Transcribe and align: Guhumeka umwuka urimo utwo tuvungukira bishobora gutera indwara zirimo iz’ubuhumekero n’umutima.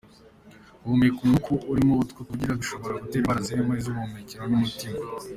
Guhumeka 0.81 1.17
umwuka 1.21 1.51
urimo 1.71 1.93
utwo 2.03 2.19
tuvungukira 2.21 2.59
bishobora 2.61 3.01
gutera 3.03 3.19
indwara 3.21 3.39
zirimo 3.47 3.71
iz’ubuhumekero 3.79 4.43
n’umutima. 4.47 4.95